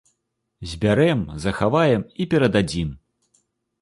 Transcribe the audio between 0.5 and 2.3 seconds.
Збярэм, захаваем і